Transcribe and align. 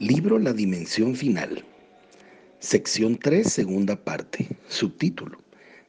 Libro 0.00 0.38
La 0.38 0.54
Dimensión 0.54 1.14
Final. 1.14 1.62
Sección 2.58 3.18
3, 3.18 3.46
segunda 3.52 4.02
parte. 4.02 4.48
Subtítulo. 4.66 5.36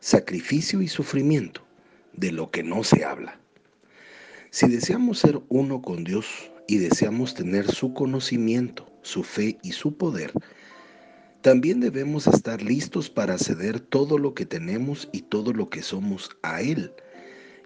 Sacrificio 0.01 0.81
y 0.81 0.89
sufrimiento, 0.89 1.61
de 2.11 2.33
lo 2.33 2.51
que 2.51 2.61
no 2.61 2.83
se 2.83 3.05
habla. 3.05 3.39
Si 4.49 4.67
deseamos 4.67 5.19
ser 5.19 5.39
uno 5.47 5.81
con 5.81 6.03
Dios 6.03 6.51
y 6.67 6.79
deseamos 6.79 7.35
tener 7.35 7.71
su 7.71 7.93
conocimiento, 7.93 8.91
su 9.01 9.23
fe 9.23 9.57
y 9.63 9.71
su 9.71 9.95
poder, 9.95 10.33
también 11.41 11.79
debemos 11.79 12.27
estar 12.27 12.61
listos 12.61 13.09
para 13.09 13.37
ceder 13.37 13.79
todo 13.79 14.17
lo 14.17 14.33
que 14.33 14.45
tenemos 14.45 15.07
y 15.13 15.21
todo 15.21 15.53
lo 15.53 15.69
que 15.69 15.81
somos 15.81 16.31
a 16.41 16.61
Él, 16.61 16.91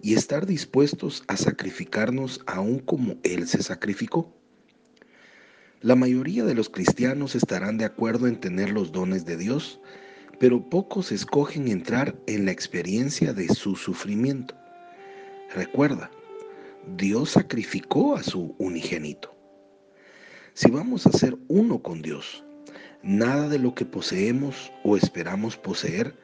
y 0.03 0.13
estar 0.13 0.45
dispuestos 0.45 1.23
a 1.27 1.37
sacrificarnos 1.37 2.41
aún 2.45 2.77
como 2.77 3.15
Él 3.23 3.47
se 3.47 3.63
sacrificó. 3.63 4.31
La 5.85 5.95
mayoría 5.95 6.43
de 6.45 6.55
los 6.55 6.71
cristianos 6.71 7.35
estarán 7.35 7.77
de 7.77 7.85
acuerdo 7.85 8.25
en 8.25 8.39
tener 8.39 8.71
los 8.71 8.91
dones 8.91 9.23
de 9.23 9.37
Dios, 9.37 9.79
pero 10.39 10.67
pocos 10.67 11.11
escogen 11.11 11.67
entrar 11.67 12.15
en 12.25 12.45
la 12.45 12.51
experiencia 12.51 13.33
de 13.33 13.49
su 13.49 13.75
sufrimiento. 13.75 14.55
Recuerda, 15.53 16.09
Dios 16.97 17.29
sacrificó 17.29 18.15
a 18.15 18.23
su 18.23 18.55
unigénito. 18.57 19.35
Si 20.55 20.71
vamos 20.71 21.05
a 21.05 21.11
ser 21.11 21.37
uno 21.49 21.83
con 21.83 22.01
Dios, 22.01 22.43
nada 23.03 23.47
de 23.47 23.59
lo 23.59 23.75
que 23.75 23.85
poseemos 23.85 24.71
o 24.83 24.97
esperamos 24.97 25.55
poseer 25.55 26.15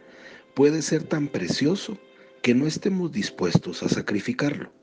puede 0.55 0.81
ser 0.81 1.03
tan 1.03 1.27
precioso 1.27 1.99
que 2.41 2.55
no 2.55 2.65
estemos 2.65 3.11
dispuestos 3.11 3.83
a 3.83 3.89
sacrificarlo. 3.89 4.73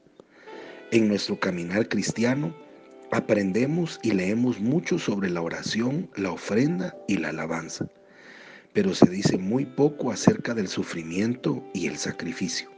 En 0.93 1.09
nuestro 1.09 1.41
caminar 1.41 1.89
cristiano, 1.89 2.55
Aprendemos 3.19 3.99
y 4.05 4.13
leemos 4.13 4.61
mucho 4.61 4.97
sobre 4.97 5.29
la 5.29 5.43
oración, 5.43 6.09
la 6.15 6.31
ofrenda 6.31 6.97
y 7.09 7.17
la 7.17 7.31
alabanza, 7.31 7.89
pero 8.73 8.95
se 8.95 9.11
dice 9.11 9.39
muy 9.39 9.67
poco 9.67 10.13
acerca 10.13 10.55
del 10.55 10.69
sufrimiento 10.69 11.65
y 11.75 11.89
el 11.89 11.97
sacrificio. 11.97 12.71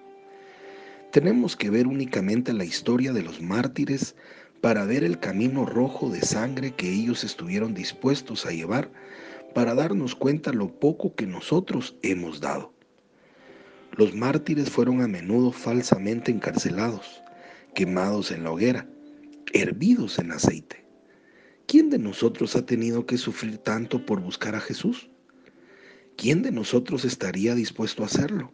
Tenemos 1.12 1.56
que 1.56 1.69
ver 1.69 1.86
únicamente 1.86 2.55
la 2.55 2.64
historia 2.64 3.12
de 3.12 3.22
los 3.22 3.42
mártires 3.42 4.16
para 4.62 4.86
ver 4.86 5.05
el 5.05 5.20
camino 5.20 5.66
rojo 5.66 6.08
de 6.08 6.22
sangre 6.22 6.70
que 6.70 6.91
ellos 6.91 7.22
estuvieron 7.22 7.75
dispuestos 7.75 8.47
a 8.47 8.50
llevar 8.50 8.91
para 9.54 9.75
darnos 9.75 10.14
cuenta 10.14 10.54
lo 10.54 10.69
poco 10.80 11.14
que 11.14 11.27
nosotros 11.27 11.97
hemos 12.00 12.41
dado. 12.41 12.72
Los 13.92 14.14
mártires 14.14 14.70
fueron 14.70 15.02
a 15.02 15.06
menudo 15.06 15.52
falsamente 15.52 16.32
encarcelados, 16.32 17.22
quemados 17.75 18.30
en 18.30 18.44
la 18.44 18.52
hoguera, 18.52 18.86
hervidos 19.52 20.18
en 20.18 20.32
aceite. 20.32 20.84
¿Quién 21.66 21.90
de 21.90 21.98
nosotros 21.98 22.56
ha 22.56 22.66
tenido 22.66 23.06
que 23.06 23.16
sufrir 23.16 23.58
tanto 23.58 24.04
por 24.04 24.20
buscar 24.20 24.54
a 24.54 24.60
Jesús? 24.60 25.10
¿Quién 26.16 26.42
de 26.42 26.50
nosotros 26.50 27.04
estaría 27.04 27.54
dispuesto 27.54 28.02
a 28.02 28.06
hacerlo? 28.06 28.52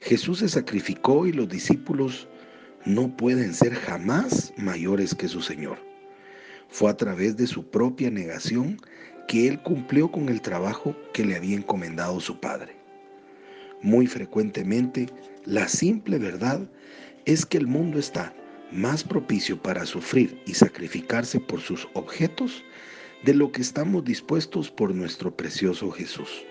Jesús 0.00 0.38
se 0.38 0.48
sacrificó 0.48 1.26
y 1.26 1.32
los 1.32 1.48
discípulos 1.48 2.28
no 2.84 3.16
pueden 3.16 3.52
ser 3.52 3.74
jamás 3.74 4.52
mayores 4.56 5.14
que 5.14 5.28
su 5.28 5.42
Señor. 5.42 5.78
Fue 6.68 6.90
a 6.90 6.96
través 6.96 7.36
de 7.36 7.46
su 7.46 7.68
propia 7.70 8.10
negación 8.10 8.78
que 9.26 9.48
Él 9.48 9.62
cumplió 9.62 10.10
con 10.10 10.28
el 10.28 10.40
trabajo 10.40 10.96
que 11.12 11.24
le 11.24 11.36
había 11.36 11.56
encomendado 11.56 12.18
su 12.20 12.40
Padre. 12.40 12.76
Muy 13.82 14.06
frecuentemente, 14.06 15.06
la 15.44 15.68
simple 15.68 16.18
verdad 16.18 16.68
es 17.26 17.44
que 17.44 17.58
el 17.58 17.66
mundo 17.66 17.98
está 17.98 18.34
más 18.72 19.02
propicio 19.02 19.60
para 19.60 19.86
sufrir 19.86 20.40
y 20.46 20.54
sacrificarse 20.54 21.40
por 21.40 21.60
sus 21.60 21.88
objetos 21.94 22.64
de 23.24 23.34
lo 23.34 23.50
que 23.50 23.62
estamos 23.62 24.04
dispuestos 24.04 24.70
por 24.70 24.94
nuestro 24.94 25.34
precioso 25.34 25.90
Jesús. 25.90 26.44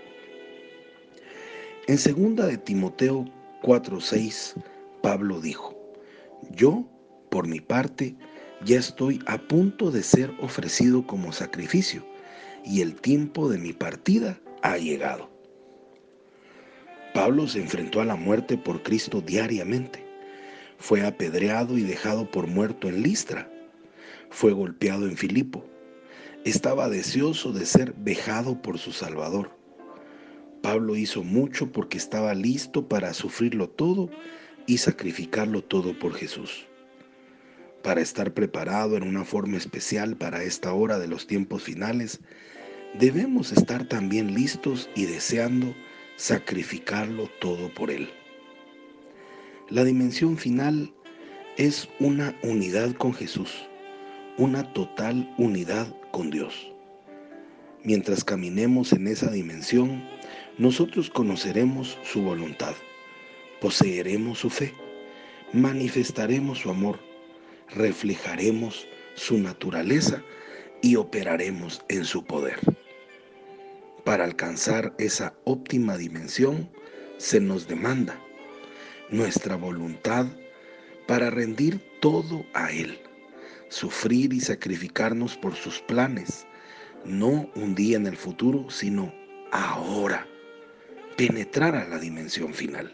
En 1.88 1.98
segunda 1.98 2.48
de 2.48 2.58
Timoteo 2.58 3.26
4:6, 3.62 4.56
Pablo 5.02 5.40
dijo: 5.40 5.78
Yo, 6.52 6.86
por 7.30 7.48
mi 7.48 7.62
parte, 7.62 8.16
ya 8.66 8.80
estoy 8.80 9.20
a 9.28 9.38
punto 9.38 9.92
de 9.92 10.04
ser 10.04 10.34
ofrecido 10.42 11.06
como 11.06 11.32
sacrificio, 11.32 12.06
y 12.66 12.82
el 12.82 12.96
tiempo 12.96 13.48
de 13.50 13.58
mi 13.58 13.74
partida 13.74 14.40
ha 14.64 14.78
llegado. 14.78 15.30
Pablo 17.14 17.48
se 17.48 17.62
enfrentó 17.62 18.02
a 18.02 18.06
la 18.06 18.16
muerte 18.16 18.58
por 18.58 18.84
Cristo 18.84 19.22
diariamente. 19.22 20.07
Fue 20.78 21.06
apedreado 21.06 21.78
y 21.78 21.82
dejado 21.82 22.30
por 22.30 22.48
muerto 22.48 22.88
en 22.88 23.02
Listra. 23.02 23.52
Fue 24.30 24.54
golpeado 24.54 25.08
en 25.08 25.18
Filipo. 25.18 25.66
Estaba 26.46 26.90
deseoso 26.90 27.52
de 27.52 27.66
ser 27.66 27.94
vejado 27.98 28.62
por 28.62 28.78
su 28.78 28.92
Salvador. 28.92 29.52
Pablo 30.62 30.96
hizo 30.96 31.24
mucho 31.24 31.72
porque 31.72 31.98
estaba 31.98 32.34
listo 32.34 32.88
para 32.88 33.14
sufrirlo 33.14 33.70
todo 33.70 34.10
y 34.66 34.78
sacrificarlo 34.78 35.64
todo 35.64 35.98
por 35.98 36.14
Jesús. 36.14 36.68
Para 37.84 38.02
estar 38.02 38.34
preparado 38.34 38.98
en 38.98 39.04
una 39.04 39.24
forma 39.24 39.58
especial 39.58 40.18
para 40.18 40.44
esta 40.44 40.74
hora 40.74 41.00
de 41.00 41.08
los 41.08 41.26
tiempos 41.26 41.64
finales, 41.64 42.20
debemos 43.00 43.52
estar 43.52 43.88
también 43.88 44.34
listos 44.34 44.90
y 44.96 45.06
deseando 45.06 45.74
sacrificarlo 46.18 47.30
todo 47.40 47.74
por 47.74 47.92
Él. 47.92 48.10
La 49.70 49.84
dimensión 49.84 50.38
final 50.38 50.94
es 51.58 51.90
una 52.00 52.34
unidad 52.42 52.94
con 52.94 53.14
Jesús, 53.14 53.68
una 54.38 54.72
total 54.72 55.30
unidad 55.38 55.94
con 56.14 56.30
Dios. 56.30 56.72
Mientras 57.84 58.24
caminemos 58.24 58.94
en 58.94 59.08
esa 59.08 59.30
dimensión, 59.30 60.08
nosotros 60.58 61.10
conoceremos 61.10 61.98
su 62.04 62.22
voluntad, 62.22 62.76
poseeremos 63.60 64.40
su 64.40 64.50
fe, 64.50 64.74
manifestaremos 65.52 66.60
su 66.60 66.70
amor, 66.70 67.02
reflejaremos 67.68 68.88
su 69.16 69.38
naturaleza 69.38 70.24
y 70.82 70.96
operaremos 70.96 71.82
en 71.90 72.06
su 72.06 72.24
poder. 72.24 72.58
Para 74.06 74.24
alcanzar 74.24 74.96
esa 74.98 75.34
óptima 75.44 75.98
dimensión 75.98 76.70
se 77.18 77.42
nos 77.42 77.68
demanda 77.68 78.18
nuestra 79.10 79.56
voluntad 79.56 80.28
para 81.08 81.30
rendir 81.30 81.80
todo 82.02 82.46
a 82.54 82.72
Él, 82.72 83.00
sufrir 83.70 84.34
y 84.34 84.40
sacrificarnos 84.40 85.38
por 85.38 85.56
sus 85.56 85.80
planes, 85.82 86.46
no 87.06 87.50
un 87.56 87.76
día 87.76 87.98
en 87.98 88.08
el 88.08 88.18
futuro, 88.18 88.70
sino 88.70 89.14
ahora, 89.52 90.28
penetrar 91.16 91.76
a 91.76 91.88
la 91.88 92.00
dimensión 92.00 92.54
final. 92.54 92.94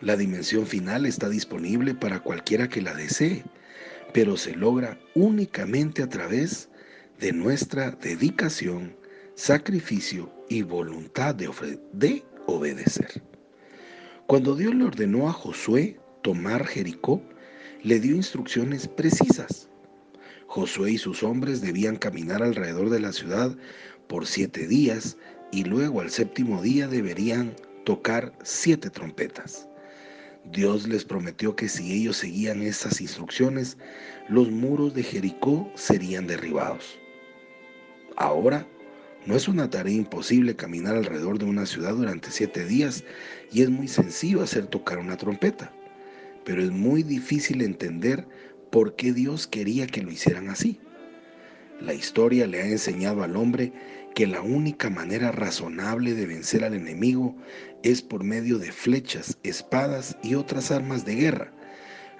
La 0.00 0.16
dimensión 0.16 0.66
final 0.66 1.06
está 1.06 1.28
disponible 1.28 1.94
para 1.94 2.20
cualquiera 2.20 2.68
que 2.68 2.82
la 2.82 2.94
desee, 2.94 3.44
pero 4.12 4.36
se 4.36 4.54
logra 4.54 4.98
únicamente 5.14 6.02
a 6.02 6.08
través 6.08 6.68
de 7.18 7.32
nuestra 7.32 7.90
dedicación, 7.90 8.96
sacrificio 9.34 10.32
y 10.48 10.62
voluntad 10.62 11.34
de, 11.34 11.50
de 11.92 12.24
obedecer. 12.46 13.22
Cuando 14.26 14.56
Dios 14.56 14.74
le 14.74 14.84
ordenó 14.84 15.28
a 15.28 15.32
Josué 15.34 16.00
tomar 16.22 16.66
Jericó, 16.66 17.22
le 17.82 18.00
dio 18.00 18.16
instrucciones 18.16 18.88
precisas. 18.88 19.68
Josué 20.46 20.92
y 20.92 20.98
sus 20.98 21.22
hombres 21.22 21.60
debían 21.60 21.96
caminar 21.96 22.42
alrededor 22.42 22.88
de 22.88 23.00
la 23.00 23.12
ciudad 23.12 23.54
por 24.08 24.26
siete 24.26 24.66
días 24.66 25.18
y 25.52 25.64
luego 25.64 26.00
al 26.00 26.10
séptimo 26.10 26.62
día 26.62 26.88
deberían 26.88 27.54
tocar 27.84 28.32
siete 28.42 28.88
trompetas. 28.88 29.68
Dios 30.50 30.88
les 30.88 31.04
prometió 31.04 31.54
que 31.54 31.68
si 31.68 31.92
ellos 31.92 32.16
seguían 32.16 32.62
esas 32.62 33.02
instrucciones, 33.02 33.76
los 34.28 34.50
muros 34.50 34.94
de 34.94 35.02
Jericó 35.02 35.70
serían 35.74 36.26
derribados. 36.26 36.98
Ahora 38.16 38.66
no 39.26 39.36
es 39.36 39.48
una 39.48 39.70
tarea 39.70 39.94
imposible 39.94 40.54
caminar 40.54 40.96
alrededor 40.96 41.38
de 41.38 41.46
una 41.46 41.66
ciudad 41.66 41.94
durante 41.94 42.30
siete 42.30 42.66
días 42.66 43.04
y 43.52 43.62
es 43.62 43.70
muy 43.70 43.88
sencillo 43.88 44.42
hacer 44.42 44.66
tocar 44.66 44.98
una 44.98 45.16
trompeta, 45.16 45.72
pero 46.44 46.62
es 46.62 46.70
muy 46.70 47.02
difícil 47.02 47.62
entender 47.62 48.26
por 48.70 48.96
qué 48.96 49.12
Dios 49.12 49.46
quería 49.46 49.86
que 49.86 50.02
lo 50.02 50.10
hicieran 50.10 50.50
así. 50.50 50.80
La 51.80 51.94
historia 51.94 52.46
le 52.46 52.60
ha 52.60 52.66
enseñado 52.66 53.22
al 53.22 53.36
hombre 53.36 53.72
que 54.14 54.26
la 54.26 54.42
única 54.42 54.90
manera 54.90 55.32
razonable 55.32 56.14
de 56.14 56.26
vencer 56.26 56.64
al 56.64 56.74
enemigo 56.74 57.34
es 57.82 58.00
por 58.00 58.22
medio 58.24 58.58
de 58.58 58.72
flechas, 58.72 59.38
espadas 59.42 60.16
y 60.22 60.34
otras 60.34 60.70
armas 60.70 61.04
de 61.04 61.16
guerra, 61.16 61.52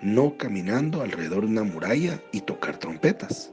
no 0.03 0.37
caminando 0.37 1.03
alrededor 1.03 1.43
de 1.43 1.53
una 1.53 1.63
muralla 1.63 2.21
y 2.33 2.41
tocar 2.41 2.79
trompetas. 2.79 3.53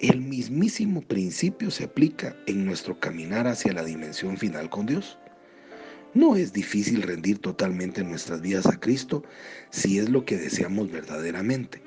El 0.00 0.20
mismísimo 0.20 1.02
principio 1.02 1.72
se 1.72 1.82
aplica 1.82 2.36
en 2.46 2.64
nuestro 2.64 3.00
caminar 3.00 3.48
hacia 3.48 3.72
la 3.72 3.82
dimensión 3.82 4.36
final 4.36 4.70
con 4.70 4.86
Dios. 4.86 5.18
No 6.14 6.36
es 6.36 6.52
difícil 6.52 7.02
rendir 7.02 7.40
totalmente 7.40 8.04
nuestras 8.04 8.40
vidas 8.40 8.66
a 8.66 8.78
Cristo 8.78 9.24
si 9.70 9.98
es 9.98 10.08
lo 10.08 10.24
que 10.24 10.36
deseamos 10.36 10.92
verdaderamente, 10.92 11.82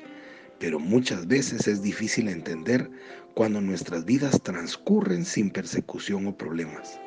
pero 0.60 0.78
muchas 0.78 1.26
veces 1.26 1.70
es 1.70 1.82
difícil 1.82 2.28
entender 2.28 2.92
cuando 3.34 3.62
nuestras 3.62 4.04
vidas 4.04 4.44
transcurren 4.44 5.24
sin 5.24 5.50
persecución 5.50 6.28
o 6.28 6.36
problemas. 6.36 7.00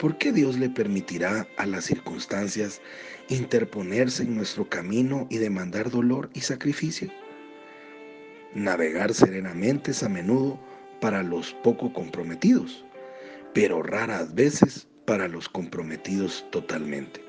¿Por 0.00 0.18
qué 0.18 0.32
Dios 0.32 0.58
le 0.58 0.70
permitirá 0.70 1.46
a 1.56 1.66
las 1.66 1.84
circunstancias 1.84 2.80
interponerse 3.28 4.24
en 4.24 4.34
nuestro 4.34 4.68
camino 4.68 5.28
y 5.30 5.36
demandar 5.36 5.88
dolor 5.88 6.30
y 6.34 6.40
sacrificio? 6.40 7.12
Navegar 8.54 9.14
serenamente 9.14 9.92
es 9.92 10.02
a 10.02 10.08
menudo 10.08 10.58
para 11.00 11.22
los 11.22 11.54
poco 11.62 11.92
comprometidos, 11.92 12.84
pero 13.54 13.80
raras 13.80 14.34
veces 14.34 14.88
para 15.04 15.28
los 15.28 15.48
comprometidos 15.48 16.44
totalmente. 16.50 17.24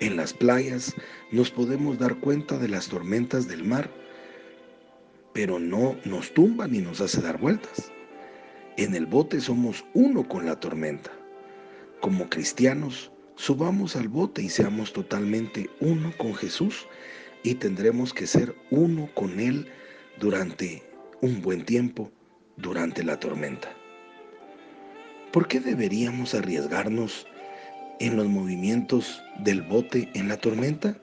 En 0.00 0.16
las 0.16 0.34
playas 0.34 0.92
nos 1.30 1.52
podemos 1.52 2.00
dar 2.00 2.16
cuenta 2.16 2.58
de 2.58 2.66
las 2.66 2.88
tormentas 2.88 3.46
del 3.46 3.62
mar, 3.62 3.88
pero 5.32 5.60
no 5.60 5.96
nos 6.04 6.34
tumba 6.34 6.66
ni 6.66 6.80
nos 6.80 7.00
hace 7.00 7.20
dar 7.20 7.38
vueltas. 7.38 7.92
En 8.76 8.96
el 8.96 9.06
bote 9.06 9.40
somos 9.40 9.84
uno 9.94 10.26
con 10.26 10.46
la 10.46 10.58
tormenta. 10.58 11.12
Como 12.00 12.28
cristianos, 12.28 13.12
subamos 13.36 13.94
al 13.94 14.08
bote 14.08 14.42
y 14.42 14.48
seamos 14.48 14.92
totalmente 14.92 15.70
uno 15.78 16.12
con 16.18 16.34
Jesús 16.34 16.88
y 17.44 17.54
tendremos 17.54 18.12
que 18.12 18.26
ser 18.26 18.56
uno 18.70 19.08
con 19.14 19.38
Él 19.38 19.68
durante 20.18 20.82
un 21.20 21.40
buen 21.42 21.64
tiempo, 21.64 22.10
durante 22.56 23.02
la 23.02 23.18
tormenta. 23.18 23.74
¿Por 25.32 25.48
qué 25.48 25.60
deberíamos 25.60 26.34
arriesgarnos 26.34 27.26
en 28.00 28.16
los 28.16 28.26
movimientos 28.26 29.22
del 29.38 29.62
bote 29.62 30.10
en 30.14 30.28
la 30.28 30.36
tormenta? 30.36 30.96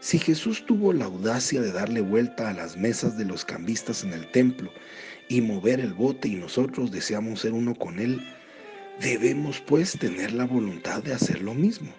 Si 0.00 0.18
Jesús 0.18 0.64
tuvo 0.66 0.92
la 0.92 1.06
audacia 1.06 1.60
de 1.60 1.72
darle 1.72 2.00
vuelta 2.00 2.50
a 2.50 2.52
las 2.52 2.76
mesas 2.76 3.16
de 3.16 3.24
los 3.24 3.44
cambistas 3.44 4.04
en 4.04 4.12
el 4.12 4.30
templo 4.30 4.70
y 5.28 5.40
mover 5.40 5.80
el 5.80 5.94
bote 5.94 6.28
y 6.28 6.34
nosotros 6.34 6.90
deseamos 6.90 7.40
ser 7.40 7.52
uno 7.52 7.74
con 7.74 7.98
Él, 7.98 8.20
debemos 9.00 9.60
pues 9.60 9.98
tener 9.98 10.32
la 10.32 10.44
voluntad 10.44 11.02
de 11.02 11.14
hacer 11.14 11.42
lo 11.42 11.54
mismo. 11.54 11.92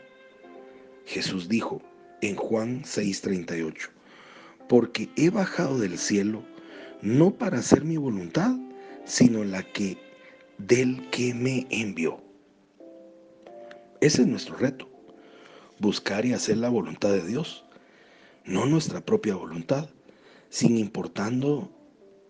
Jesús 1.06 1.50
dijo 1.50 1.82
en 2.22 2.36
Juan 2.36 2.84
6:38, 2.84 3.90
porque 4.68 5.10
he 5.16 5.30
bajado 5.30 5.80
del 5.80 5.98
cielo 5.98 6.44
no 7.02 7.32
para 7.32 7.60
hacer 7.60 7.84
mi 7.84 7.98
voluntad, 7.98 8.56
sino 9.06 9.44
la 9.44 9.64
que 9.64 9.98
del 10.58 11.10
que 11.10 11.34
me 11.34 11.68
envió. 11.70 12.22
Ese 14.02 14.24
es 14.24 14.28
nuestro 14.28 14.56
reto, 14.58 14.90
buscar 15.80 16.26
y 16.26 16.34
hacer 16.34 16.58
la 16.58 16.70
voluntad 16.70 17.10
de 17.10 17.26
Dios, 17.26 17.66
no 18.46 18.66
nuestra 18.66 19.02
propia 19.02 19.36
voluntad, 19.36 19.90
sin 20.50 20.78
importando, 20.78 21.72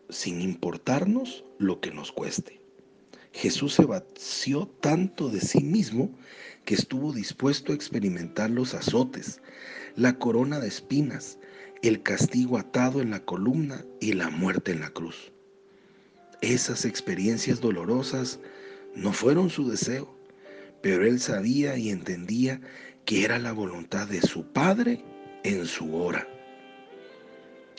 sin 0.09 0.41
importarnos 0.41 1.45
lo 1.57 1.79
que 1.79 1.91
nos 1.91 2.11
cueste. 2.11 2.61
Jesús 3.33 3.73
se 3.75 3.85
vació 3.85 4.67
tanto 4.81 5.29
de 5.29 5.41
sí 5.41 5.61
mismo 5.61 6.09
que 6.65 6.73
estuvo 6.73 7.13
dispuesto 7.13 7.71
a 7.71 7.75
experimentar 7.75 8.49
los 8.49 8.73
azotes, 8.73 9.41
la 9.95 10.17
corona 10.17 10.59
de 10.59 10.67
espinas, 10.67 11.37
el 11.81 12.01
castigo 12.01 12.57
atado 12.57 13.01
en 13.01 13.11
la 13.11 13.23
columna 13.23 13.83
y 13.99 14.13
la 14.13 14.29
muerte 14.29 14.71
en 14.71 14.81
la 14.81 14.89
cruz. 14.89 15.31
Esas 16.41 16.85
experiencias 16.85 17.61
dolorosas 17.61 18.39
no 18.95 19.13
fueron 19.13 19.49
su 19.49 19.69
deseo, 19.69 20.15
pero 20.81 21.05
él 21.05 21.19
sabía 21.19 21.77
y 21.77 21.89
entendía 21.89 22.61
que 23.05 23.23
era 23.23 23.39
la 23.39 23.51
voluntad 23.51 24.07
de 24.07 24.21
su 24.21 24.45
Padre 24.51 25.03
en 25.43 25.65
su 25.65 25.95
hora. 25.95 26.27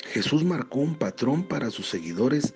Jesús 0.07 0.45
marcó 0.45 0.81
un 0.81 0.97
patrón 0.97 1.47
para 1.47 1.71
sus 1.71 1.89
seguidores 1.89 2.55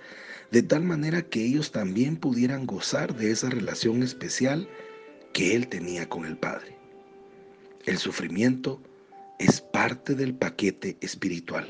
de 0.50 0.62
tal 0.62 0.84
manera 0.84 1.22
que 1.22 1.44
ellos 1.44 1.72
también 1.72 2.16
pudieran 2.16 2.66
gozar 2.66 3.14
de 3.14 3.30
esa 3.30 3.50
relación 3.50 4.02
especial 4.02 4.68
que 5.32 5.56
él 5.56 5.68
tenía 5.68 6.08
con 6.08 6.24
el 6.24 6.36
Padre. 6.36 6.76
El 7.84 7.98
sufrimiento 7.98 8.80
es 9.38 9.60
parte 9.60 10.14
del 10.14 10.34
paquete 10.34 10.96
espiritual. 11.00 11.68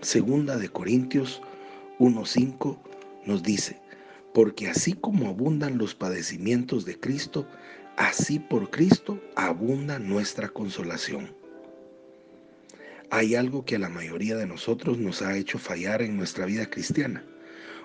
Segunda 0.00 0.56
de 0.56 0.68
Corintios 0.68 1.40
1.5 1.98 2.78
nos 3.26 3.42
dice, 3.42 3.80
porque 4.34 4.68
así 4.68 4.94
como 4.94 5.28
abundan 5.28 5.78
los 5.78 5.94
padecimientos 5.94 6.84
de 6.84 6.98
Cristo, 6.98 7.46
así 7.96 8.38
por 8.38 8.70
Cristo 8.70 9.20
abunda 9.36 9.98
nuestra 9.98 10.48
consolación. 10.48 11.34
Hay 13.10 13.34
algo 13.34 13.64
que 13.64 13.76
a 13.76 13.78
la 13.78 13.90
mayoría 13.90 14.36
de 14.36 14.46
nosotros 14.46 14.98
nos 14.98 15.20
ha 15.22 15.36
hecho 15.36 15.58
fallar 15.58 16.00
en 16.02 16.16
nuestra 16.16 16.46
vida 16.46 16.70
cristiana, 16.70 17.24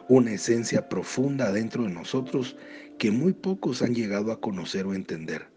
una 0.08 0.32
esencia 0.32 0.88
profunda 0.88 1.52
dentro 1.52 1.84
de 1.84 1.90
nosotros 1.90 2.56
que 2.98 3.12
muy 3.12 3.34
pocos 3.34 3.82
han 3.82 3.94
llegado 3.94 4.32
a 4.32 4.40
conocer 4.40 4.86
o 4.86 4.94
entender. 4.94 5.48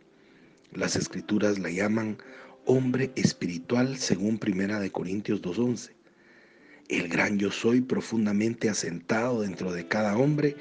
Las 0.72 0.96
escrituras 0.96 1.58
la 1.58 1.70
llaman 1.70 2.18
hombre 2.64 3.12
espiritual 3.16 3.96
según 3.98 4.38
Primera 4.38 4.80
de 4.80 4.90
Corintios 4.90 5.40
2:11 5.42 6.00
el 6.90 7.08
gran 7.08 7.38
yo 7.38 7.52
soy 7.52 7.80
profundamente 7.80 8.68
asentado 8.68 9.42
dentro 9.42 9.72
de 9.72 9.86
cada 9.86 10.16
hombre, 10.18 10.56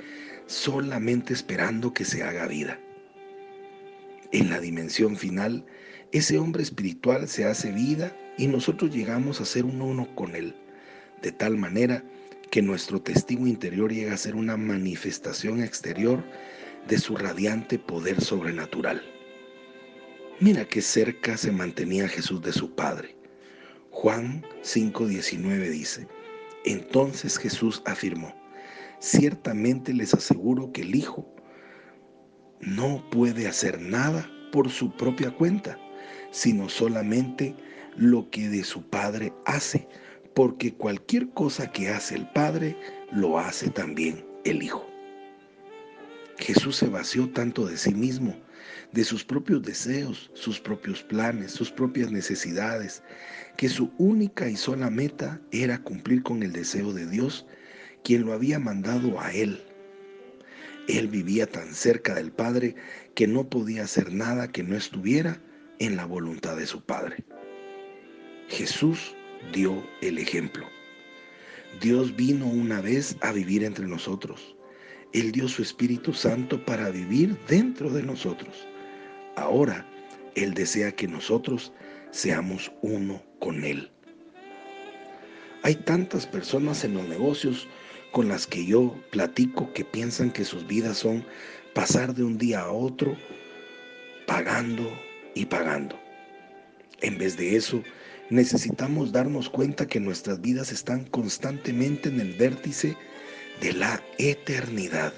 solamente 0.46 1.34
esperando 1.34 1.92
que 1.92 2.06
se 2.06 2.22
haga 2.22 2.46
vida. 2.46 2.80
En 4.32 4.52
la 4.52 4.60
dimensión 4.60 5.18
final, 5.18 5.66
ese 6.12 6.38
hombre 6.38 6.62
espiritual 6.62 7.28
se 7.28 7.46
hace 7.46 7.72
vida 7.72 8.16
y 8.38 8.46
nosotros 8.46 8.94
llegamos 8.94 9.42
a 9.42 9.46
ser 9.46 9.66
uno 9.66 9.86
uno 9.86 10.16
con 10.16 10.36
él, 10.36 10.56
de 11.24 11.32
tal 11.32 11.58
manera 11.58 12.04
que 12.52 12.62
nuestro 12.62 13.02
testigo 13.02 13.48
interior 13.48 13.92
llega 13.92 14.14
a 14.14 14.18
ser 14.18 14.36
una 14.36 14.56
manifestación 14.56 15.64
exterior 15.64 16.24
de 16.88 17.00
su 17.00 17.16
radiante 17.18 17.80
poder 17.80 18.22
sobrenatural. 18.22 19.02
Mira 20.42 20.64
qué 20.64 20.82
cerca 20.82 21.36
se 21.36 21.52
mantenía 21.52 22.08
Jesús 22.08 22.42
de 22.42 22.54
su 22.54 22.74
Padre. 22.74 23.14
Juan 23.92 24.46
5:19 24.64 25.70
dice, 25.70 26.08
entonces 26.64 27.38
Jesús 27.38 27.82
afirmó, 27.86 28.34
ciertamente 29.00 29.94
les 29.94 30.14
aseguro 30.14 30.72
que 30.72 30.84
el 30.84 30.96
Hijo 30.96 31.28
no 32.62 33.04
puede 33.10 33.50
hacer 33.50 33.82
nada 33.82 34.32
por 34.54 34.70
su 34.70 34.96
propia 34.96 35.30
cuenta, 35.30 35.78
sino 36.32 36.70
solamente 36.70 37.54
lo 37.98 38.30
que 38.30 38.48
de 38.48 38.64
su 38.64 38.90
Padre 38.90 39.34
hace, 39.46 39.90
porque 40.34 40.74
cualquier 40.74 41.32
cosa 41.32 41.70
que 41.70 41.90
hace 41.90 42.16
el 42.16 42.30
Padre, 42.30 42.78
lo 43.12 43.40
hace 43.40 43.70
también 43.72 44.26
el 44.46 44.64
Hijo. 44.64 44.90
Jesús 46.38 46.78
se 46.78 46.88
vació 46.88 47.30
tanto 47.30 47.66
de 47.66 47.76
sí 47.76 47.94
mismo, 47.94 48.34
de 48.92 49.04
sus 49.04 49.24
propios 49.24 49.62
deseos, 49.62 50.32
sus 50.34 50.60
propios 50.60 51.04
planes, 51.04 51.52
sus 51.52 51.72
propias 51.72 52.12
necesidades, 52.12 53.04
que 53.58 53.70
su 53.70 53.92
única 53.98 54.50
y 54.50 54.56
sola 54.56 54.90
meta 54.90 55.40
era 55.52 55.84
cumplir 55.84 56.24
con 56.24 56.42
el 56.44 56.52
deseo 56.52 56.94
de 56.94 57.06
Dios, 57.06 57.46
quien 58.04 58.26
lo 58.26 58.34
había 58.34 58.60
mandado 58.60 59.20
a 59.20 59.32
él. 59.34 59.62
Él 60.88 61.08
vivía 61.08 61.46
tan 61.46 61.74
cerca 61.74 62.16
del 62.16 62.32
Padre 62.32 62.76
que 63.14 63.28
no 63.28 63.48
podía 63.48 63.84
hacer 63.84 64.12
nada 64.12 64.52
que 64.52 64.64
no 64.64 64.76
estuviera 64.76 65.40
en 65.78 65.96
la 65.96 66.06
voluntad 66.06 66.58
de 66.58 66.66
su 66.66 66.82
Padre. 66.82 67.24
Jesús 68.48 69.16
dio 69.54 69.84
el 70.02 70.18
ejemplo. 70.18 70.66
Dios 71.80 72.16
vino 72.16 72.48
una 72.48 72.82
vez 72.82 73.16
a 73.22 73.32
vivir 73.32 73.64
entre 73.64 73.86
nosotros. 73.86 74.56
Él 75.14 75.32
dio 75.32 75.48
su 75.48 75.62
Espíritu 75.62 76.14
Santo 76.14 76.64
para 76.66 76.90
vivir 76.90 77.38
dentro 77.48 77.92
de 77.92 78.02
nosotros. 78.02 78.68
Ahora 79.40 79.86
Él 80.36 80.54
desea 80.54 80.92
que 80.92 81.08
nosotros 81.08 81.72
seamos 82.12 82.72
uno 82.82 83.24
con 83.40 83.64
Él. 83.64 83.90
Hay 85.64 85.76
tantas 85.76 86.26
personas 86.28 86.84
en 86.84 86.94
los 86.94 87.08
negocios 87.08 87.68
con 88.12 88.28
las 88.28 88.46
que 88.46 88.66
yo 88.66 88.96
platico 89.12 89.72
que 89.74 89.86
piensan 89.86 90.32
que 90.32 90.44
sus 90.44 90.68
vidas 90.68 90.98
son 90.98 91.26
pasar 91.74 92.14
de 92.14 92.24
un 92.24 92.38
día 92.38 92.62
a 92.62 92.72
otro 92.72 93.16
pagando 94.28 94.92
y 95.36 95.46
pagando. 95.46 95.98
En 97.02 97.18
vez 97.18 97.38
de 97.38 97.56
eso, 97.56 97.82
necesitamos 98.30 99.12
darnos 99.12 99.50
cuenta 99.50 99.88
que 99.88 100.00
nuestras 100.00 100.42
vidas 100.42 100.72
están 100.72 101.06
constantemente 101.06 102.10
en 102.10 102.20
el 102.20 102.34
vértice 102.34 102.98
de 103.62 103.74
la 103.74 104.04
eternidad. 104.18 105.14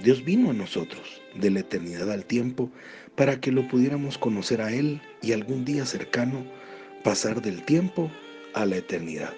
Dios 0.00 0.24
vino 0.24 0.50
a 0.50 0.54
nosotros 0.54 1.20
de 1.34 1.50
la 1.50 1.60
eternidad 1.60 2.10
al 2.10 2.24
tiempo 2.24 2.70
para 3.14 3.40
que 3.40 3.52
lo 3.52 3.68
pudiéramos 3.68 4.18
conocer 4.18 4.60
a 4.60 4.72
Él 4.72 5.00
y 5.20 5.32
algún 5.32 5.64
día 5.64 5.86
cercano 5.86 6.44
pasar 7.04 7.42
del 7.42 7.62
tiempo 7.64 8.10
a 8.54 8.64
la 8.64 8.76
eternidad. 8.76 9.32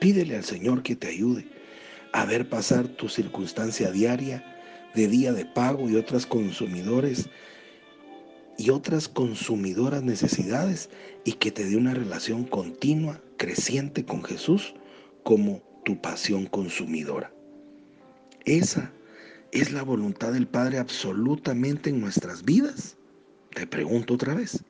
Pídele 0.00 0.36
al 0.36 0.44
Señor 0.44 0.82
que 0.82 0.96
te 0.96 1.08
ayude 1.08 1.46
a 2.12 2.24
ver 2.24 2.48
pasar 2.48 2.86
tu 2.88 3.08
circunstancia 3.08 3.90
diaria 3.90 4.44
de 4.94 5.08
día 5.08 5.32
de 5.32 5.44
pago 5.44 5.88
y 5.88 5.96
otras 5.96 6.26
consumidores 6.26 7.28
y 8.58 8.70
otras 8.70 9.08
consumidoras 9.08 10.02
necesidades 10.02 10.90
y 11.24 11.32
que 11.32 11.50
te 11.50 11.64
dé 11.64 11.76
una 11.76 11.94
relación 11.94 12.44
continua, 12.44 13.20
creciente 13.36 14.04
con 14.04 14.22
Jesús 14.22 14.74
como 15.22 15.62
tu 15.84 16.00
pasión 16.00 16.46
consumidora. 16.46 17.32
Esa 18.44 18.92
es 19.54 19.70
la 19.70 19.84
voluntad 19.84 20.32
del 20.32 20.48
Padre 20.48 20.78
absolutamente 20.78 21.88
en 21.88 22.00
nuestras 22.00 22.44
vidas. 22.44 22.96
Te 23.54 23.68
pregunto 23.68 24.14
otra 24.14 24.34
vez, 24.34 24.64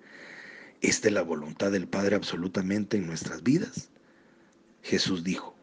¿esta 0.82 1.08
es 1.08 1.14
la 1.14 1.22
voluntad 1.22 1.72
del 1.72 1.88
Padre 1.88 2.16
absolutamente 2.16 2.98
en 2.98 3.06
nuestras 3.06 3.42
vidas? 3.42 3.88
Jesús 4.82 5.24
dijo, 5.24 5.56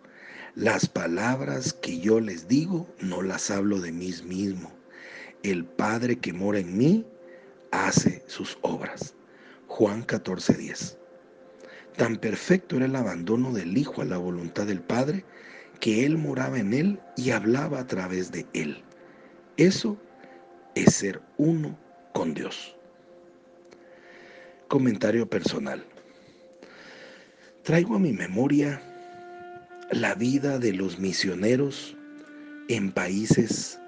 las 0.55 0.89
palabras 0.89 1.71
que 1.71 1.99
yo 1.99 2.19
les 2.19 2.47
digo 2.47 2.87
no 2.99 3.21
las 3.21 3.51
hablo 3.51 3.79
de 3.79 3.91
mí 3.91 4.11
mismo. 4.25 4.71
El 5.43 5.65
Padre 5.65 6.17
que 6.17 6.33
mora 6.33 6.57
en 6.57 6.75
mí 6.75 7.05
hace 7.69 8.23
sus 8.25 8.57
obras. 8.61 9.13
Juan 9.67 10.03
14:10. 10.03 10.97
Tan 11.95 12.17
perfecto 12.17 12.77
era 12.77 12.85
el 12.85 12.95
abandono 12.95 13.53
del 13.53 13.77
Hijo 13.77 14.01
a 14.01 14.05
la 14.05 14.17
voluntad 14.17 14.65
del 14.65 14.81
Padre 14.81 15.25
que 15.79 16.07
Él 16.07 16.17
moraba 16.17 16.57
en 16.57 16.73
Él 16.73 16.99
y 17.15 17.29
hablaba 17.29 17.81
a 17.81 17.87
través 17.87 18.31
de 18.31 18.47
Él. 18.53 18.83
Eso 19.57 19.97
es 20.75 20.95
ser 20.95 21.21
uno 21.37 21.77
con 22.13 22.33
Dios. 22.33 22.75
Comentario 24.67 25.29
personal. 25.29 25.85
Traigo 27.63 27.95
a 27.95 27.99
mi 27.99 28.13
memoria 28.13 28.81
la 29.91 30.15
vida 30.15 30.57
de 30.57 30.73
los 30.73 30.99
misioneros 30.99 31.95
en 32.69 32.91
países 32.91 33.79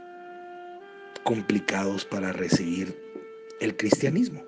complicados 1.23 2.03
para 2.03 2.33
recibir 2.33 2.95
el 3.61 3.75
cristianismo. 3.77 4.43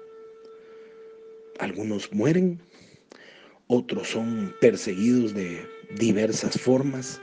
Algunos 1.60 2.12
mueren, 2.12 2.60
otros 3.68 4.10
son 4.10 4.54
perseguidos 4.60 5.34
de 5.34 5.66
diversas 5.98 6.60
formas 6.60 7.22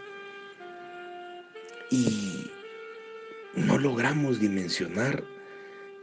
y 1.90 2.50
no 3.54 3.78
logramos 3.78 4.40
dimensionar 4.40 5.22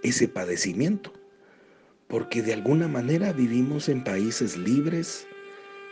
ese 0.03 0.27
padecimiento, 0.27 1.13
porque 2.07 2.41
de 2.41 2.53
alguna 2.53 2.87
manera 2.87 3.33
vivimos 3.33 3.89
en 3.89 4.03
países 4.03 4.57
libres 4.57 5.27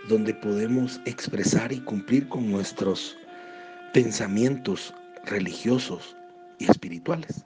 donde 0.07 0.33
podemos 0.33 1.01
expresar 1.05 1.71
y 1.71 1.79
cumplir 1.79 2.27
con 2.29 2.49
nuestros 2.51 3.17
pensamientos 3.93 4.93
religiosos 5.25 6.15
y 6.59 6.69
espirituales. 6.69 7.43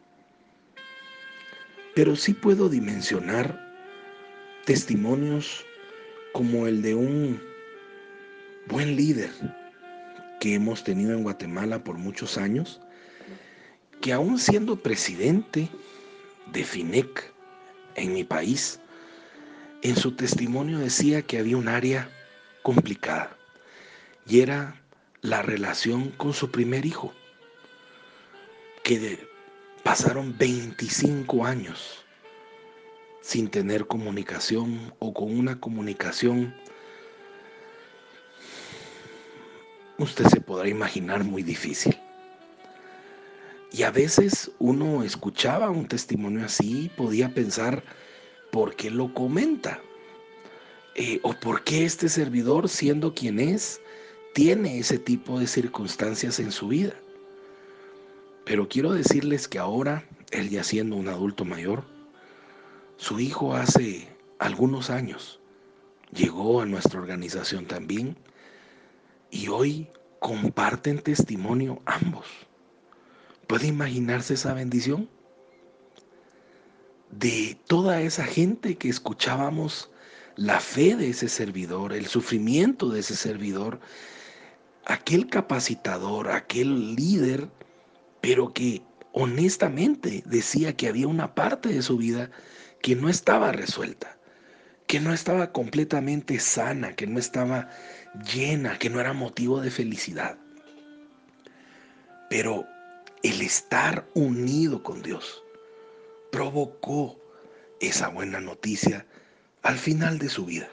Pero 1.96 2.15
sí 2.15 2.34
puedo 2.34 2.70
dimensionar 2.70 3.60
testimonios 4.65 5.65
como 6.34 6.68
el 6.68 6.82
de 6.82 6.96
un 6.96 7.41
buen 8.68 8.96
líder 8.96 9.32
que 10.39 10.53
hemos 10.53 10.84
tenido 10.84 11.13
en 11.13 11.24
Guatemala 11.24 11.84
por 11.84 11.98
muchos 11.98 12.38
años, 12.38 12.82
que 14.01 14.13
aún 14.13 14.39
siendo 14.39 14.77
presidente 14.77 15.70
de 16.51 16.63
FINEC 16.63 17.31
en 17.96 18.13
mi 18.13 18.24
país, 18.24 18.79
en 19.84 19.96
su 19.96 20.15
testimonio 20.15 20.79
decía 20.79 21.22
que 21.22 21.38
había 21.38 21.58
un 21.58 21.67
área 21.67 22.10
complicada 22.63 23.38
y 24.27 24.41
era 24.41 24.81
la 25.22 25.43
relación 25.43 26.10
con 26.10 26.34
su 26.34 26.50
primer 26.50 26.86
hijo, 26.86 27.13
que 28.84 29.27
pasaron 29.84 30.36
25 30.38 31.46
años 31.46 32.03
sin 33.22 33.50
tener 33.50 33.86
comunicación 33.86 34.93
o 34.98 35.13
con 35.13 35.38
una 35.38 35.60
comunicación, 35.60 36.55
usted 40.00 40.25
se 40.25 40.41
podrá 40.41 40.67
imaginar 40.67 41.24
muy 41.24 41.43
difícil. 41.43 41.96
Y 43.72 43.84
a 43.84 43.92
veces 43.92 44.51
uno 44.60 45.04
escuchaba 45.04 45.70
un 45.70 45.88
testimonio 45.88 46.46
así, 46.46 46.92
podía 46.98 47.34
pensar, 47.34 47.84
¿por 48.51 48.75
qué 48.75 48.92
lo 48.92 49.13
comenta? 49.13 49.80
Eh, 50.96 51.20
¿O 51.24 51.34
por 51.34 51.63
qué 51.63 51.86
este 51.86 52.10
servidor, 52.10 52.68
siendo 52.68 53.13
quien 53.13 53.40
es, 53.40 53.80
tiene 54.34 54.80
ese 54.80 55.00
tipo 55.00 55.40
de 55.40 55.48
circunstancias 55.48 56.40
en 56.40 56.51
su 56.51 56.68
vida? 56.68 56.94
Pero 58.46 58.68
quiero 58.68 58.92
decirles 58.92 59.48
que 59.48 59.60
ahora, 59.60 60.06
él 60.32 60.50
ya 60.50 60.66
siendo 60.66 60.98
un 60.98 61.08
adulto 61.08 61.46
mayor, 61.46 61.86
su 62.98 63.22
hijo 63.22 63.56
hace 63.56 64.10
algunos 64.40 64.90
años 64.90 65.40
llegó 66.13 66.62
a 66.62 66.66
nuestra 66.66 67.00
organización 67.00 67.66
también 67.66 68.18
y 69.30 69.48
hoy 69.48 69.88
comparten 70.20 71.00
testimonio 71.00 71.82
ambos. 71.86 72.25
¿Puede 73.51 73.67
imaginarse 73.67 74.36
esa 74.36 74.53
bendición? 74.53 75.10
De 77.12 77.60
toda 77.67 78.00
esa 78.00 78.24
gente 78.24 78.77
que 78.77 78.88
escuchábamos 78.88 79.91
la 80.38 80.62
fe 80.62 80.96
de 80.96 81.10
ese 81.10 81.27
servidor, 81.27 81.91
el 81.91 82.05
sufrimiento 82.05 82.88
de 82.88 83.01
ese 83.01 83.17
servidor, 83.17 83.81
aquel 84.86 85.27
capacitador, 85.27 86.31
aquel 86.31 86.96
líder 86.96 87.50
pero 88.22 88.53
que 88.53 88.84
honestamente 89.12 90.24
decía 90.25 90.77
que 90.77 90.88
había 90.88 91.10
una 91.10 91.36
parte 91.36 91.67
de 91.67 91.81
su 91.81 91.98
vida 91.98 92.31
que 92.81 92.96
no 92.96 93.10
estaba 93.10 93.51
resuelta, 93.51 94.17
que 94.88 95.01
no 95.01 95.12
estaba 95.12 95.51
completamente 95.51 96.39
sana, 96.39 96.96
que 96.96 97.05
no 97.05 97.20
estaba 97.20 97.70
llena, 98.34 98.79
que 98.79 98.89
no 98.89 99.01
era 99.01 99.12
motivo 99.12 99.60
de 99.60 99.72
felicidad. 99.72 100.38
Pero 102.29 102.65
el 103.24 103.42
estar 103.42 104.08
unido 104.13 104.84
con 104.84 105.01
Dios 105.01 105.44
provocó 106.32 107.20
esa 107.80 108.10
buena 108.10 108.40
noticia 108.40 109.06
al 109.63 109.78
final 109.78 110.20
de 110.20 110.30
su 110.30 110.46
vida. 110.46 110.70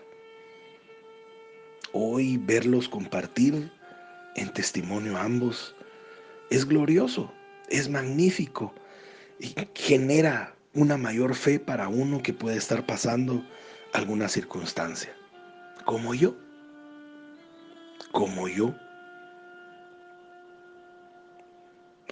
Hoy 1.92 2.36
verlos 2.36 2.88
compartir 2.88 3.72
en 4.36 4.52
testimonio 4.52 5.16
ambos 5.16 5.74
es 6.50 6.66
glorioso 6.66 7.32
es 7.70 7.88
magnífico 7.88 8.74
y 9.38 9.54
genera 9.74 10.54
una 10.74 10.96
mayor 10.96 11.34
fe 11.34 11.58
para 11.58 11.88
uno 11.88 12.22
que 12.22 12.32
puede 12.32 12.56
estar 12.56 12.86
pasando 12.86 13.44
alguna 13.92 14.28
circunstancia. 14.28 15.14
Como 15.84 16.14
yo. 16.14 16.34
Como 18.12 18.48
yo. 18.48 18.74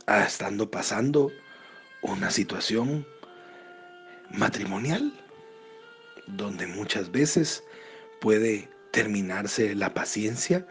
Estando 0.07 0.71
pasando 0.71 1.33
una 2.03 2.31
situación 2.31 3.07
matrimonial 4.31 5.13
donde 6.27 6.67
muchas 6.67 7.11
veces 7.11 7.63
puede 8.21 8.69
terminarse 8.93 9.75
la 9.75 9.93
paciencia, 9.95 10.67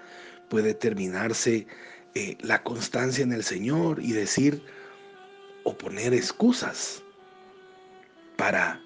puede 0.49 0.73
terminarse 0.73 1.67
eh, 2.15 2.37
la 2.41 2.63
constancia 2.63 3.23
en 3.23 3.33
el 3.33 3.43
Señor 3.43 4.01
y 4.01 4.13
decir 4.13 4.63
o 5.63 5.77
poner 5.77 6.13
excusas 6.13 7.03
para 8.37 8.81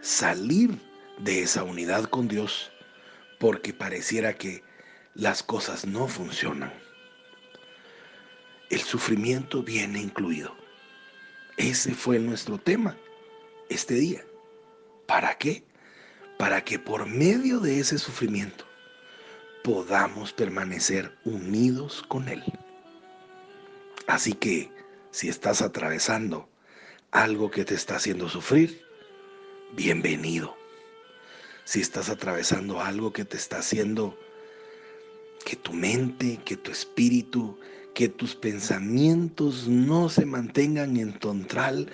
salir 0.00 0.78
de 1.18 1.42
esa 1.42 1.62
unidad 1.62 2.04
con 2.04 2.28
Dios 2.28 2.72
porque 3.38 3.72
pareciera 3.72 4.34
que 4.34 4.62
las 5.14 5.42
cosas 5.42 5.86
no 5.86 6.08
funcionan. 6.08 6.72
El 8.70 8.80
sufrimiento 8.82 9.64
viene 9.64 10.00
incluido. 10.00 10.54
Ese 11.56 11.92
fue 11.92 12.20
nuestro 12.20 12.56
tema 12.56 12.96
este 13.68 13.94
día. 13.94 14.24
¿Para 15.06 15.36
qué? 15.36 15.64
Para 16.38 16.62
que 16.62 16.78
por 16.78 17.04
medio 17.06 17.58
de 17.58 17.80
ese 17.80 17.98
sufrimiento 17.98 18.64
podamos 19.64 20.32
permanecer 20.32 21.12
unidos 21.24 22.04
con 22.06 22.28
Él. 22.28 22.44
Así 24.06 24.34
que 24.34 24.70
si 25.10 25.28
estás 25.28 25.62
atravesando 25.62 26.48
algo 27.10 27.50
que 27.50 27.64
te 27.64 27.74
está 27.74 27.96
haciendo 27.96 28.28
sufrir, 28.28 28.84
bienvenido. 29.72 30.56
Si 31.64 31.80
estás 31.80 32.08
atravesando 32.08 32.80
algo 32.80 33.12
que 33.12 33.24
te 33.24 33.36
está 33.36 33.58
haciendo 33.58 34.16
que 35.44 35.56
tu 35.56 35.72
mente, 35.72 36.38
que 36.44 36.56
tu 36.56 36.70
espíritu, 36.70 37.58
que 37.94 38.08
tus 38.08 38.34
pensamientos 38.34 39.68
no 39.68 40.08
se 40.08 40.26
mantengan 40.26 40.96
en 40.96 41.12
total, 41.12 41.90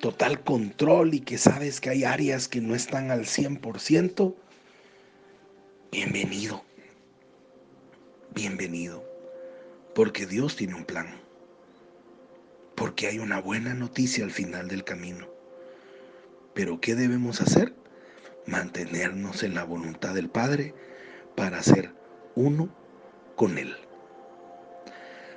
total 0.00 0.42
control 0.42 1.14
y 1.14 1.20
que 1.20 1.38
sabes 1.38 1.80
que 1.80 1.90
hay 1.90 2.04
áreas 2.04 2.48
que 2.48 2.60
no 2.60 2.74
están 2.74 3.10
al 3.10 3.26
100%, 3.26 4.34
bienvenido. 5.92 6.64
Bienvenido. 8.34 9.04
Porque 9.94 10.26
Dios 10.26 10.56
tiene 10.56 10.74
un 10.74 10.84
plan 10.84 11.24
porque 12.74 13.06
hay 13.06 13.18
una 13.18 13.40
buena 13.40 13.74
noticia 13.74 14.24
al 14.24 14.30
final 14.30 14.68
del 14.68 14.84
camino. 14.84 15.28
Pero 16.54 16.80
¿qué 16.80 16.94
debemos 16.94 17.40
hacer? 17.40 17.74
Mantenernos 18.46 19.42
en 19.42 19.54
la 19.54 19.64
voluntad 19.64 20.14
del 20.14 20.28
Padre 20.28 20.74
para 21.36 21.62
ser 21.62 21.92
uno 22.34 22.68
con 23.36 23.58
Él. 23.58 23.74